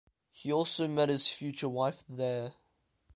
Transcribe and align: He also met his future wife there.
He 0.31 0.51
also 0.51 0.87
met 0.87 1.09
his 1.09 1.29
future 1.29 1.69
wife 1.69 2.03
there. 2.09 2.55